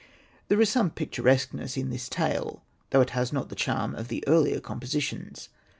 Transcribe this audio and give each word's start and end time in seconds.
There 0.47 0.59
is 0.59 0.67
some 0.67 0.89
picturesqueness 0.89 1.77
in 1.77 1.91
this 1.91 2.09
tale, 2.09 2.63
though 2.89 3.01
it 3.01 3.11
has 3.11 3.31
not 3.31 3.49
the 3.49 3.55
charm 3.55 3.93
of 3.93 4.07
the 4.07 4.23
earlier 4.27 4.59
compositions. 4.59 5.49